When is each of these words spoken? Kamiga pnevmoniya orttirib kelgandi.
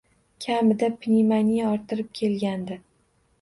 Kamiga 0.45 0.87
pnevmoniya 1.03 1.67
orttirib 1.75 2.11
kelgandi. 2.21 2.81